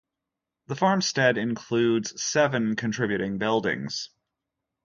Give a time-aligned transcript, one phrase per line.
[0.65, 4.09] The farmstead includes seven contributing buildings.